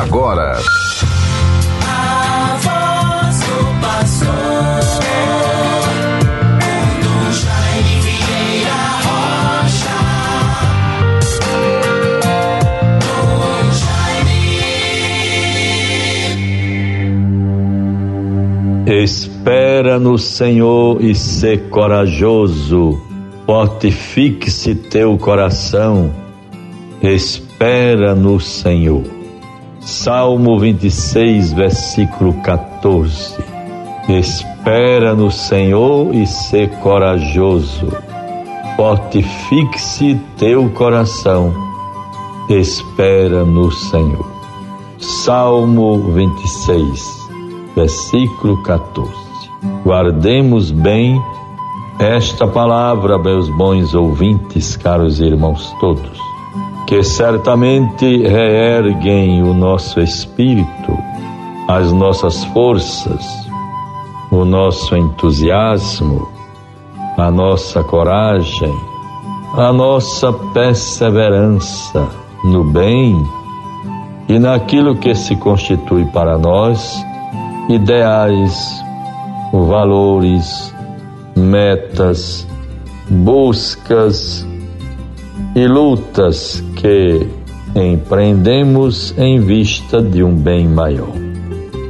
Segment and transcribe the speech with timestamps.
[0.00, 0.58] agora.
[1.86, 4.74] A voz do pastor.
[18.86, 23.00] Espera no Senhor e sê corajoso,
[23.46, 26.12] fortifique-se teu coração,
[27.02, 29.13] espera no Senhor.
[29.84, 33.36] Salmo 26, versículo 14.
[34.08, 37.88] Espera no Senhor e sê corajoso,
[38.76, 41.52] fortifique-se teu coração,
[42.48, 44.26] espera no Senhor.
[44.98, 47.28] Salmo 26,
[47.76, 49.12] versículo 14.
[49.84, 51.20] Guardemos bem
[51.98, 56.23] esta palavra, meus bons ouvintes, caros irmãos todos,
[56.86, 60.98] que certamente reerguem o nosso espírito,
[61.68, 63.24] as nossas forças,
[64.30, 66.28] o nosso entusiasmo,
[67.16, 68.74] a nossa coragem,
[69.56, 72.08] a nossa perseverança
[72.44, 73.16] no bem
[74.28, 77.04] e naquilo que se constitui para nós
[77.68, 78.84] ideais,
[79.52, 80.74] valores,
[81.36, 82.46] metas,
[83.08, 84.46] buscas
[85.54, 87.26] e lutas que
[87.74, 91.12] empreendemos em vista de um bem maior.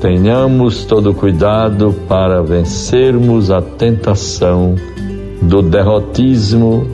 [0.00, 4.74] Tenhamos todo cuidado para vencermos a tentação
[5.42, 6.86] do derrotismo,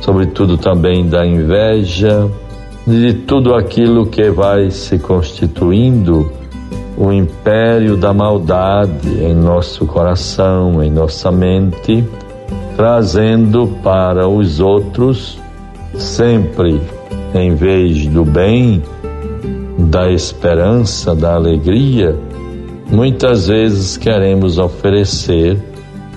[0.00, 2.28] sobretudo também da inveja,
[2.86, 6.30] de tudo aquilo que vai se constituindo
[6.96, 12.04] o império da maldade em nosso coração, em nossa mente,
[12.76, 15.41] trazendo para os outros
[15.94, 16.80] sempre,
[17.34, 18.82] em vez do bem,
[19.78, 22.16] da esperança, da alegria,
[22.90, 25.58] muitas vezes queremos oferecer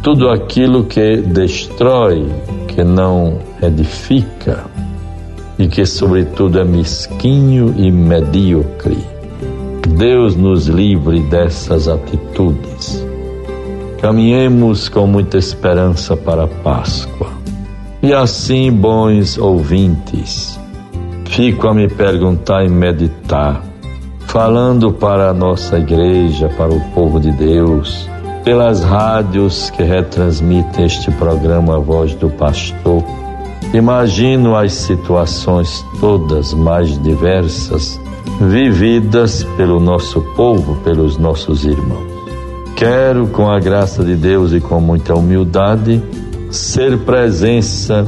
[0.01, 2.25] tudo aquilo que destrói,
[2.67, 4.65] que não edifica
[5.57, 8.97] e que, sobretudo, é mesquinho e medíocre.
[9.97, 13.05] Deus nos livre dessas atitudes.
[14.01, 17.34] Caminhemos com muita esperança para a Páscoa.
[18.05, 20.59] E assim, bons ouvintes,
[21.25, 23.63] fico a me perguntar e meditar,
[24.27, 28.07] falando para a nossa igreja, para o povo de Deus,
[28.43, 33.03] pelas rádios que retransmitem este programa A Voz do Pastor.
[33.73, 37.99] Imagino as situações todas mais diversas
[38.39, 42.05] vividas pelo nosso povo, pelos nossos irmãos.
[42.75, 46.03] Quero, com a graça de Deus e com muita humildade,
[46.51, 48.07] ser presença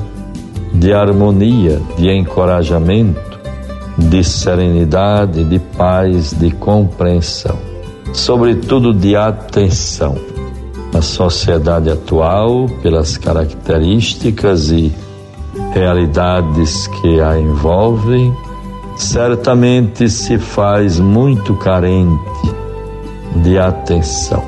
[0.74, 3.40] de harmonia, de encorajamento,
[3.98, 7.58] de serenidade, de paz, de compreensão,
[8.14, 10.16] sobretudo de atenção.
[10.94, 14.94] A sociedade atual, pelas características e
[15.74, 18.34] realidades que a envolvem,
[18.96, 22.18] certamente se faz muito carente
[23.44, 24.44] de atenção.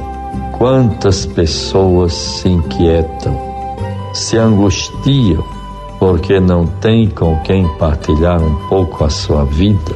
[0.57, 3.48] Quantas pessoas se inquietam,
[4.19, 5.43] se angustiam
[5.99, 9.95] porque não têm com quem partilhar um pouco a sua vida,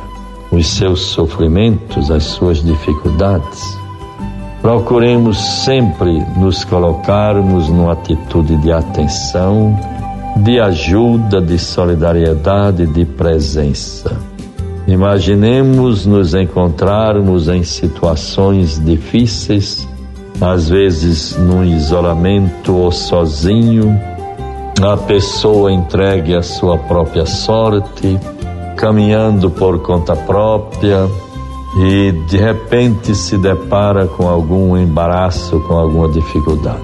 [0.52, 3.78] os seus sofrimentos, as suas dificuldades.
[4.62, 9.78] Procuremos sempre nos colocarmos numa atitude de atenção,
[10.38, 14.34] de ajuda, de solidariedade, de presença
[14.88, 19.88] Imaginemos nos encontrarmos em situações difíceis,
[20.42, 23.98] às vezes num isolamento ou sozinho,
[24.82, 28.20] a pessoa entregue a sua própria sorte,
[28.76, 31.08] caminhando por conta própria
[31.78, 36.84] e de repente se depara com algum embaraço, com alguma dificuldade.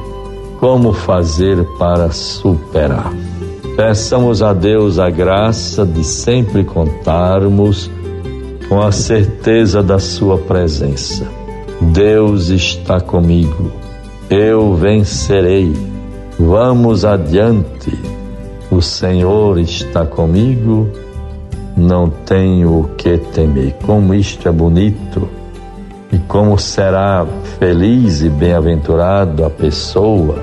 [0.59, 3.13] Como fazer para superar?
[3.75, 7.89] Peçamos a Deus a graça de sempre contarmos
[8.67, 11.25] com a certeza da Sua presença.
[11.81, 13.71] Deus está comigo,
[14.29, 15.88] eu vencerei.
[16.41, 17.91] Vamos adiante,
[18.71, 20.89] o Senhor está comigo,
[21.75, 23.73] não tenho o que temer.
[23.85, 25.27] Como isto é bonito
[26.13, 27.27] e como será
[27.59, 30.39] feliz e bem-aventurado a pessoa,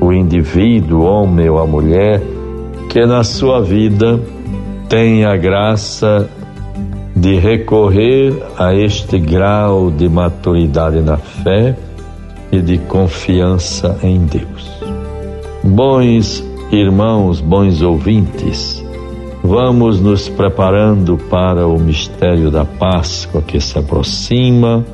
[0.00, 2.22] o indivíduo, o homem ou a mulher
[2.88, 4.20] que na sua vida
[4.88, 6.30] tem a graça
[7.16, 11.76] de recorrer a este grau de maturidade na fé
[12.52, 14.99] e de confiança em Deus.
[15.70, 18.84] Bons irmãos, bons ouvintes,
[19.42, 24.84] Vamos nos preparando para o mistério da Páscoa que se aproxima,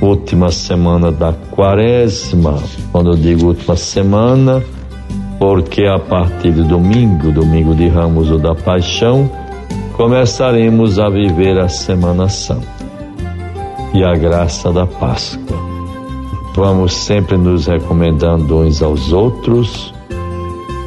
[0.00, 2.62] última semana da Quaresma.
[2.92, 4.62] Quando eu digo última semana,
[5.38, 9.28] porque a partir de domingo, domingo de Ramos ou da Paixão,
[9.96, 12.66] começaremos a viver a Semana Santa
[13.92, 15.59] e a graça da Páscoa.
[16.54, 19.94] Vamos sempre nos recomendando uns aos outros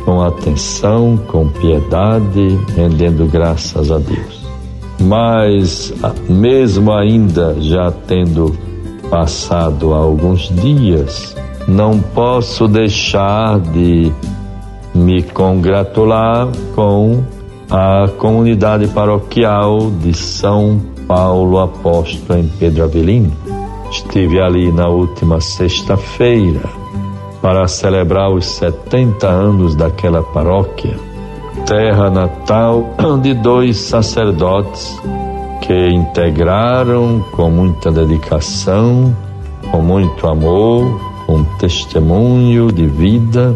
[0.06, 4.44] com atenção, com piedade, rendendo graças a Deus.
[5.00, 5.94] Mas,
[6.30, 8.56] mesmo ainda já tendo
[9.10, 11.36] passado alguns dias,
[11.68, 14.12] não posso deixar de
[14.94, 17.24] me congratular com
[17.70, 23.32] a comunidade paroquial de São Paulo Apóstolo em Pedro Avelino.
[23.94, 26.68] Estive ali na última sexta-feira
[27.44, 30.98] para celebrar os 70 anos daquela paróquia,
[31.68, 32.90] terra natal
[33.22, 35.00] de dois sacerdotes
[35.62, 39.16] que integraram com muita dedicação,
[39.70, 43.56] com muito amor, com testemunho de vida,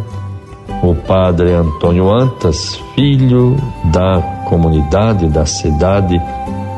[0.83, 6.21] o padre Antônio Antas, filho da comunidade da cidade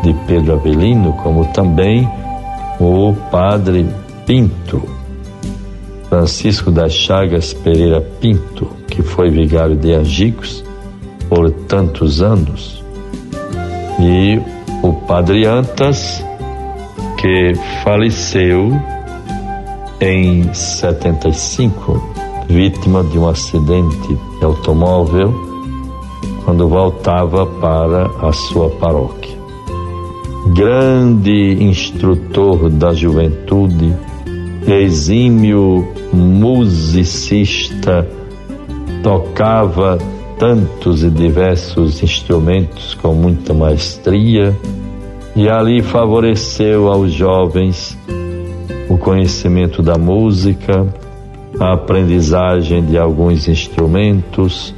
[0.01, 2.09] de Pedro Avelino, como também
[2.79, 3.85] o padre
[4.25, 4.81] Pinto,
[6.07, 10.63] Francisco das Chagas Pereira Pinto, que foi vigário de Agicos
[11.27, 12.83] por tantos anos,
[13.99, 14.39] e
[14.81, 16.23] o Padre Antas,
[17.17, 17.53] que
[17.83, 18.71] faleceu
[19.99, 22.01] em 75,
[22.47, 25.33] vítima de um acidente de automóvel,
[26.45, 29.38] quando voltava para a sua paróquia.
[30.53, 33.93] Grande instrutor da juventude,
[34.67, 38.07] exímio musicista,
[39.03, 39.97] tocava
[40.39, 44.57] tantos e diversos instrumentos com muita maestria
[45.35, 47.97] e ali favoreceu aos jovens
[48.89, 50.87] o conhecimento da música,
[51.59, 54.73] a aprendizagem de alguns instrumentos,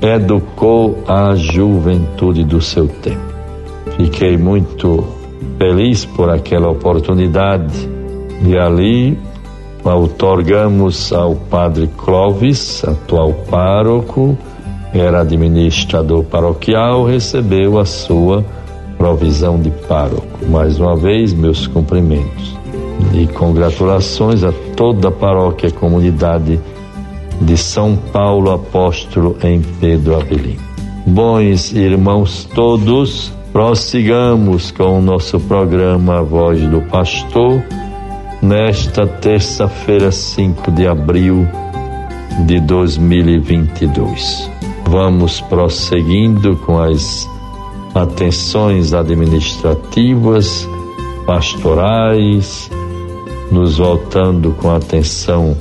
[0.00, 3.29] educou a juventude do seu tempo.
[4.00, 5.04] Fiquei muito
[5.58, 7.86] feliz por aquela oportunidade
[8.42, 9.18] e ali
[9.84, 14.38] outorgamos ao padre Clovis, atual pároco,
[14.94, 18.42] era administrador paroquial, recebeu a sua
[18.96, 20.46] provisão de pároco.
[20.48, 22.56] Mais uma vez, meus cumprimentos
[23.12, 26.58] e congratulações a toda a paróquia e comunidade
[27.38, 30.62] de São Paulo Apóstolo em Pedro Avelino.
[31.06, 37.62] Bons irmãos todos, prossigamos com o nosso programa Voz do Pastor
[38.40, 41.46] nesta terça-feira, 5 de abril
[42.46, 44.50] de 2022.
[44.86, 47.28] Vamos prosseguindo com as
[47.94, 50.68] atenções administrativas,
[51.26, 52.70] pastorais,
[53.50, 55.56] nos voltando com atenção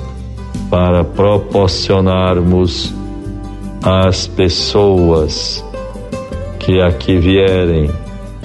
[0.69, 2.94] para proporcionarmos
[3.83, 5.65] às pessoas
[6.59, 7.89] que aqui vierem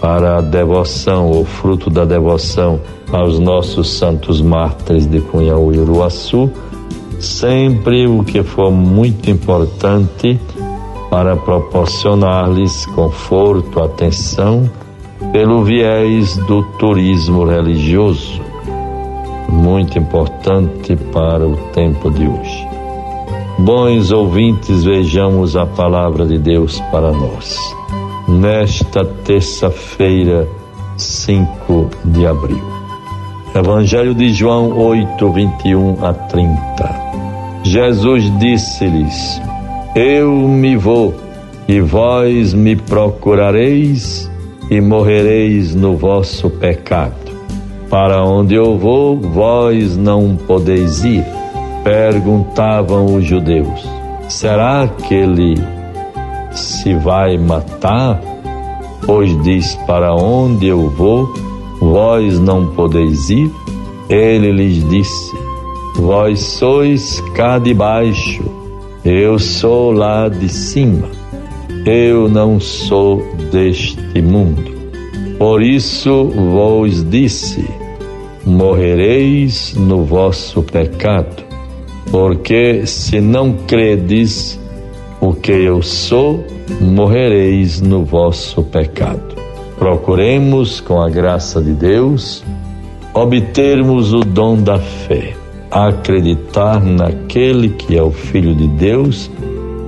[0.01, 2.81] para a devoção, ou fruto da devoção
[3.13, 6.51] aos nossos santos mártires de Cunhaú e Uruaçu,
[7.19, 10.39] sempre o que for muito importante
[11.11, 14.71] para proporcionar-lhes conforto, atenção,
[15.33, 18.41] pelo viés do turismo religioso,
[19.49, 22.69] muito importante para o tempo de hoje.
[23.59, 27.84] Bons ouvintes, vejamos a palavra de Deus para nós
[28.45, 30.47] nesta terça-feira,
[30.99, 32.63] 5 de abril.
[33.55, 36.53] Evangelho de João 8, 21 a 30.
[37.63, 39.41] Jesus disse-lhes:
[39.97, 41.15] Eu me vou,
[41.67, 44.31] e vós me procurareis,
[44.71, 47.15] e morrereis no vosso pecado.
[47.89, 51.25] Para onde eu vou, vós não podeis ir.
[51.83, 53.89] Perguntavam os judeus:
[54.29, 55.55] Será que ele
[56.53, 58.34] se vai matar?
[59.07, 61.33] Pois diz: Para onde eu vou,
[61.81, 63.51] vós não podeis ir?
[64.09, 65.33] Ele lhes disse:
[65.97, 68.43] Vós sois cá de baixo,
[69.05, 71.09] eu sou lá de cima.
[71.87, 74.73] Eu não sou deste mundo.
[75.39, 77.65] Por isso vos disse:
[78.47, 81.45] morrereis no vosso pecado.
[82.11, 84.61] Porque se não credes,
[85.25, 86.45] porque eu sou,
[86.83, 89.35] morrereis no vosso pecado.
[89.79, 92.45] Procuremos, com a graça de Deus,
[93.15, 95.35] obtermos o dom da fé,
[95.71, 99.31] acreditar naquele que é o Filho de Deus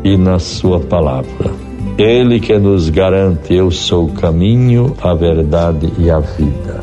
[0.02, 1.52] e na Sua palavra.
[1.98, 6.82] Ele que nos garante: Eu sou o caminho, a verdade e a vida.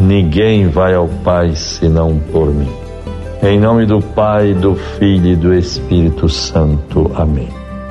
[0.00, 2.72] Ninguém vai ao Pai senão por mim.
[3.42, 7.10] Em nome do Pai, do Filho e do Espírito Santo.
[7.14, 7.65] Amém.